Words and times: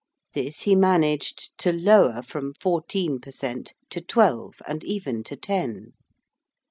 This 0.33 0.61
he 0.61 0.73
managed 0.75 1.55
to 1.59 1.71
lower 1.71 2.23
from 2.23 2.55
fourteen 2.59 3.19
per 3.19 3.29
cent. 3.29 3.75
to 3.91 4.01
twelve 4.01 4.55
and 4.65 4.83
even 4.83 5.23
to 5.25 5.35
ten. 5.35 5.93